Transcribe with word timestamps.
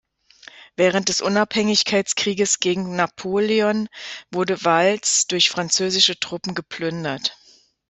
Während 0.77 1.09
des 1.09 1.21
Unabhängigkeitskrieges 1.21 2.59
gegen 2.59 2.95
Napoleon 2.95 3.87
wurde 4.31 4.65
Valls 4.65 5.27
durch 5.27 5.51
französische 5.51 6.19
Truppen 6.19 6.55
geplündert. 6.55 7.37